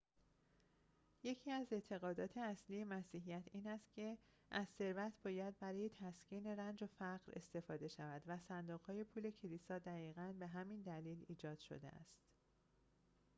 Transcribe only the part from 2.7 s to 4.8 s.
مسیحیت این است که از